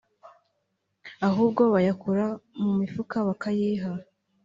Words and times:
ahubwo 1.27 1.61
bayakura 1.73 2.25
mu 2.61 2.71
mifuka 2.79 3.15
bakayayiha 3.27 3.91